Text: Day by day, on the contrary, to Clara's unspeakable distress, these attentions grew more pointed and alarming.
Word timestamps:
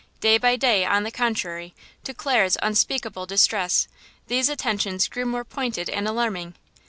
Day 0.19 0.39
by 0.39 0.55
day, 0.55 0.83
on 0.83 1.03
the 1.03 1.11
contrary, 1.11 1.75
to 2.05 2.13
Clara's 2.15 2.57
unspeakable 2.63 3.27
distress, 3.27 3.87
these 4.29 4.49
attentions 4.49 5.07
grew 5.07 5.27
more 5.27 5.45
pointed 5.45 5.91
and 5.91 6.07
alarming. 6.07 6.55